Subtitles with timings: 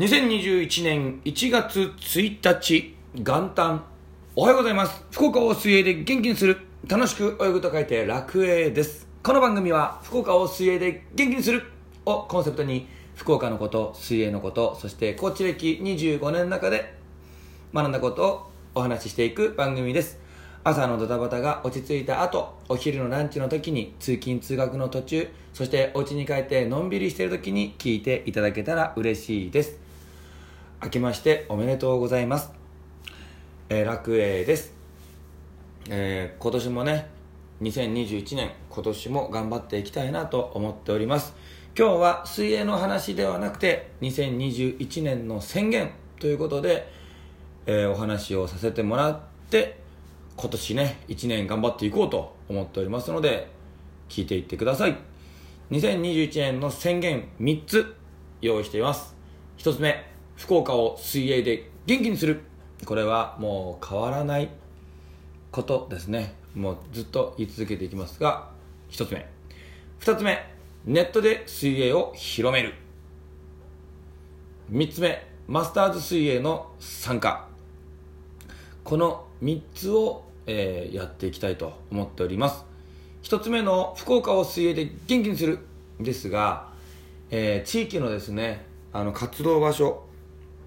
[0.00, 3.84] 2021年1月1日元旦。
[4.34, 5.04] おはようございます。
[5.10, 6.56] 福岡を水泳で元気にする。
[6.88, 9.06] 楽しく泳ぐと書いて楽泳です。
[9.22, 11.64] この番組は福岡を水泳で元気にする。
[12.06, 16.94] をコンセプトに福岡のこと水泳のことそしてコーチ歴25年の中で
[17.74, 20.18] 学んだことをお話ししていく番組です。
[20.64, 29.89] 朝のドタバタが落ち着いた後お昼のランチの時に通勤通学の途中そしてお家に帰ってのんびりしている時に聞いていただけたら嬉しいです。
[30.82, 32.50] 明けましておめでとうございます、
[33.68, 34.72] えー、楽栄です、
[35.90, 37.10] えー、今年もね
[37.60, 41.34] 2021年今年も頑張っていきたいなと思っております。
[41.78, 46.90] 今日は水泳の話ではなくて2021年の宣言ということで、
[47.66, 49.78] えー、お話をさせてもらって
[50.36, 53.50] 今年ね1年頑張っていこうと思っておりますので
[54.08, 54.96] 聞いていってください。
[55.70, 57.94] 2021年の宣言3つ
[58.40, 59.14] 用意しています。
[59.58, 60.09] 1つ目
[60.40, 62.40] 福岡を水泳で元気にする。
[62.86, 64.48] これはもう変わらない
[65.52, 66.34] ことですね。
[66.54, 68.48] もうずっと言い続けていきますが
[68.90, 69.28] 1つ目。
[70.00, 70.42] 2つ目。
[70.86, 72.72] ネットで水泳を広める。
[74.72, 75.26] 3つ目。
[75.46, 77.46] マスターズ水泳の参加。
[78.82, 82.64] この3つを、えー、やっていきたいと思っております。
[83.24, 85.58] 1つ目の福岡を水泳で元気にする
[86.00, 86.68] ですが、
[87.30, 90.08] えー、地域のですねあの活動場所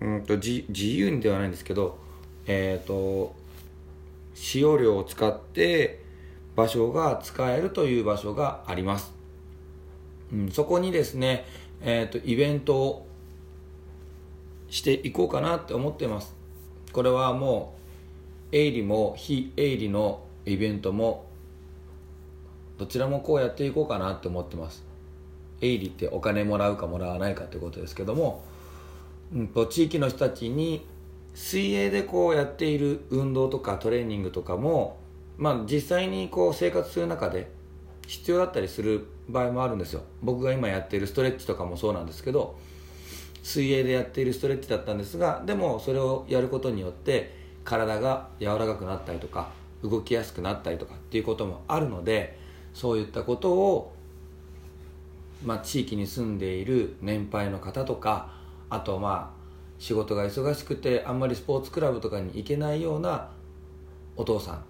[0.00, 1.98] うんと自由にではないんですけど、
[2.46, 3.34] えーと、
[4.34, 6.02] 使用料を使って
[6.56, 9.12] 場所が使えるという場所があります、
[10.32, 11.44] うん、そこにですね、
[11.80, 13.06] えーと、イベントを
[14.68, 16.34] していこうかなって思ってます。
[16.92, 17.74] これはも
[18.52, 21.26] う営利も非営利のイベントも
[22.78, 24.84] どちらもこうやっていこうかなって思ってます。
[25.60, 28.42] 営利ってお金もらうかもらわないかってことですけども
[29.34, 30.86] うんと、地域の人たちに
[31.34, 34.98] 水泳でこうやっている運動とかトレーニングとかも、
[35.36, 37.50] まあ、実際にこう生活する中で
[38.06, 40.02] 必要だったりする場合もあるんですよ。
[40.22, 42.58] 僕が今やっているストレッチとかもそうなんですけど
[43.42, 49.50] 水泳でやっているストレッチだったんですがでもそれをやることによって体が柔らかくなったりとか
[49.82, 52.38] 動きやすくなったりとかっていうこともあるので
[52.74, 53.92] そういったことを、
[55.44, 58.37] まあ、地域に住んでいる年配の方とか
[58.70, 59.38] あとまあ
[59.78, 63.30] 仕事が忙しくてあんまりスポーツクラブとかに行けないような
[64.16, 64.64] お父さん。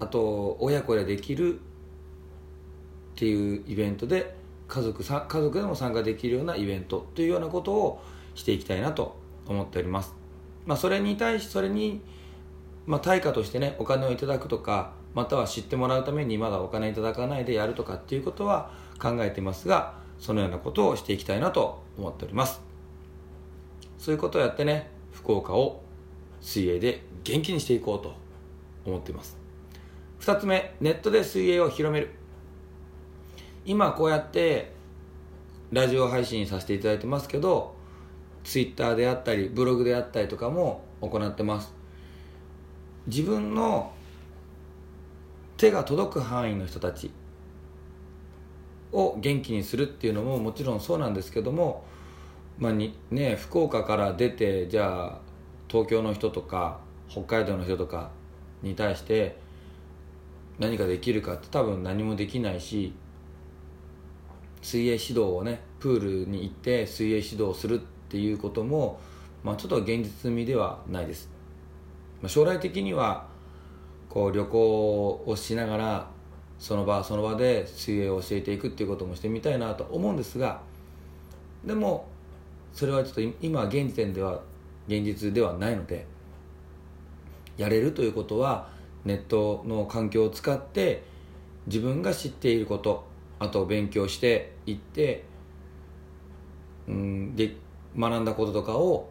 [0.00, 1.60] あと親子でできる
[3.14, 4.34] っていうイベントで
[4.66, 8.02] 家族さ家族でも参加できるようなイベントというようなことを
[8.34, 10.14] していきたいなと思っております、
[10.66, 12.00] まあ、それに対しそれに、
[12.86, 22.71] まあ、対価としてねお金をいただくとかまたは知ってもらうためにまだお金いただかないでやるとかっていうことは考えてますがそのようなことをしていきたいなと思っております。
[24.02, 25.80] そういうことをやってね福岡を
[26.40, 28.16] 水泳で元気にしていこうと
[28.84, 29.36] 思っています。
[30.22, 32.10] 2つ目ネットで水泳を広める。
[33.64, 34.72] 今こうやって
[35.70, 37.76] ラジオ配信させていただいてますけど
[38.42, 41.72] ツイッターであったりブログであったりとかも行ってます。
[43.06, 43.92] 自分の
[45.56, 47.12] 手が届く範囲の人たち
[48.90, 51.84] を元気にするっていうのももちろんそうなんですけども
[52.62, 55.18] まあにね、福岡から出てじゃあ
[55.68, 56.78] 東京の人とか
[57.08, 58.12] 北海道の人とか
[58.62, 59.36] に対して
[60.60, 62.92] 何かできるかって多分何もできないし
[64.62, 69.00] 水泳指導をねプールに行って水泳指導をするっていうことも、
[69.42, 71.28] まあ、ちょっと現実味ではないです、
[72.20, 73.26] まあ、将来的には
[74.08, 76.10] こう旅行をしながら
[76.60, 80.60] その場その場で水泳を教えていくっていうこともしてみたいなと思うんですが
[81.64, 82.11] でも
[82.72, 84.40] それはちょっと今現時点では
[84.88, 86.06] 現実ではないので
[87.56, 88.68] やれるということは
[89.04, 91.04] ネットの環境を使って
[91.66, 93.06] 自分が知っていること
[93.38, 95.24] あと勉強していって
[96.88, 97.56] うんで
[97.96, 99.10] 学んだこととかを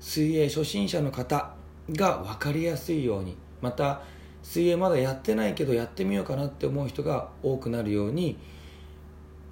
[0.00, 1.54] 水泳初心者の方
[1.90, 4.02] が分かりやすいようにまた
[4.42, 8.38] 水泳まだやってないけどやってみようかなって思う人が多くなるように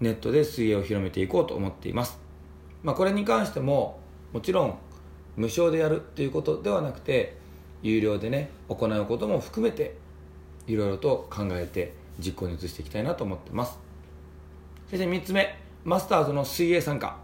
[0.01, 2.24] ネットで水泳を広めていこうと思っています。
[2.85, 3.99] まあ、これに関しても
[4.33, 4.79] もちろん
[5.37, 7.37] 無償でやるっていうことではなくて
[7.83, 9.97] 有料でね行うことも含めて
[10.67, 13.79] いろいろと考えて実行に移していきたいなと思ってます。
[14.89, 17.17] そして3つ目マスターズの水泳参加。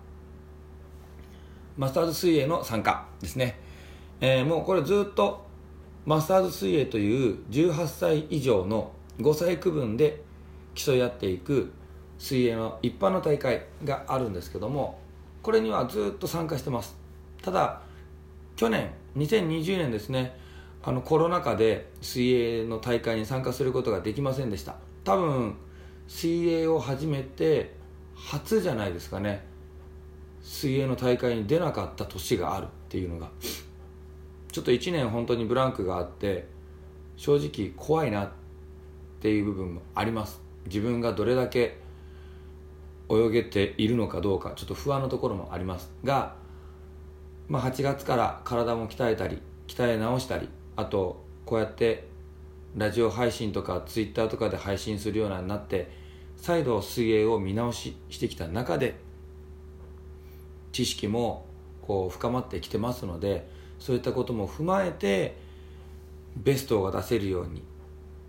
[1.77, 3.59] マスターズ水泳の参加ですね、
[4.21, 5.47] えー、もうこれずっと
[6.05, 10.23] マスターズ水泳という18歳以上の5歳区分で
[10.75, 11.73] 競い合っていく
[12.19, 14.99] 水泳の一般の大会があるんですけども
[15.43, 16.97] これにはずっと参加してます。
[17.43, 17.83] ただ
[18.57, 20.39] 去年2020年ですね
[20.83, 24.77] あのコロナ禍で水泳の大会に参加することができませんでした。
[25.05, 25.57] 多分
[26.09, 27.75] 水泳を始めて
[28.15, 29.45] 初じゃないですかね。
[30.43, 33.31] 水泳の大会に出なかった年があるっていうのが。
[34.53, 36.49] ちょっと1年本当にブランクがあって
[37.17, 38.31] 正直怖いなっ
[39.21, 40.41] ていう部分もあります。
[40.67, 41.79] 自分がどれだけ
[43.11, 46.35] 泳げているのかどうかちょっと不安なところもありますが、
[47.49, 52.09] まあ、8月から体も鍛えたり鍛え直したりあとこうやって
[52.77, 55.91] ラジオ配信とかツイッターとかで配信するようになって
[56.37, 58.95] 再度水泳を見直ししてきた中で
[60.73, 61.47] 知識も
[61.83, 63.49] こう深まってきてますので
[63.81, 65.37] そういったことも踏まえて
[66.37, 67.63] ベストが出せるように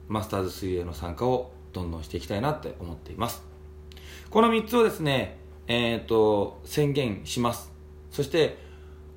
[0.07, 3.50] マスターズ水泳の参加をどんどんしていきたいなって思っています。
[4.31, 5.37] この3つをですね
[5.67, 7.71] えっ、ー、と宣言します。
[8.11, 8.57] そして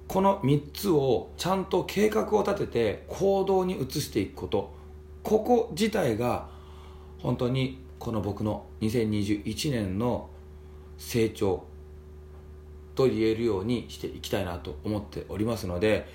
[0.09, 4.75] この3つをちゃんと計画を立てて行動に移していくこと。
[5.23, 6.49] ここ自体が
[7.21, 10.29] 本当にこの僕の2021年の
[10.99, 11.65] 成長
[12.97, 16.07] と言えるようにしていきたいなと思っておりますので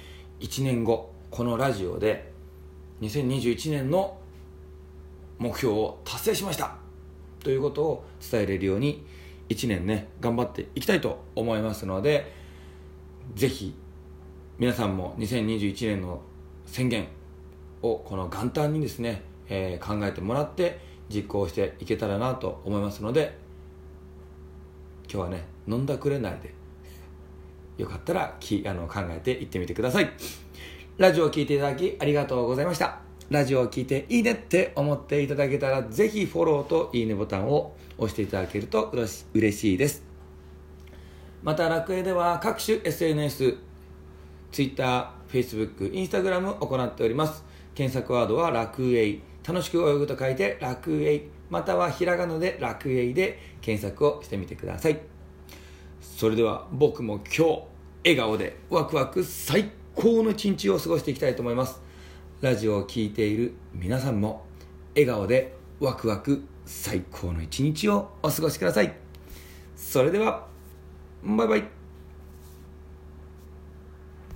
[0.42, 2.32] 1年後このラジオで
[3.02, 4.18] 2021年の
[5.40, 6.89] 目標を達成しました。
[7.40, 9.06] ということを伝えれるように
[9.50, 12.34] 1年ね頑張っていきたいと思いますので
[13.36, 13.76] ぜひ
[14.58, 16.22] 皆さんも2021年の
[16.66, 17.08] 宣言
[17.82, 23.38] をこの元旦にですね、えー、考えてもらって実行していけたらなと思いますので
[25.12, 26.54] 今日はね飲んだくれないで
[27.78, 30.12] よかったらきあの考えていってみてください。
[30.98, 33.09] ラジオを聴いていただきありがとうございました。
[33.30, 38.92] ラジオを聴いていいねって思っていただけたらぜひフォローといいねボタンを押していただけると
[39.34, 40.04] 嬉しいです。
[41.44, 43.56] また楽園では各種 SNS
[44.52, 47.44] Twitter、Facebook、Instagram を行っております。
[47.76, 55.00] 検索ワードは楽園楽しく泳ぐと書いて楽園またはひらがなで楽園で検索をしてみてください。
[56.02, 57.62] それでは僕も今日
[58.04, 61.89] 笑顔でワクワク最高の一日を過ごしていきたいと思います。
[62.42, 64.46] ラジオを聴いている皆さんも
[64.96, 68.96] 笑顔でワクワク最高の一日をお過ごしください。
[69.76, 70.48] それでは
[71.22, 71.79] バイバイ。